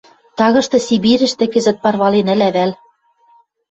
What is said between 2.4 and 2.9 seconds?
вӓл...